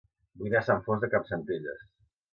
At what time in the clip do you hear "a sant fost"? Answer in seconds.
0.63-1.05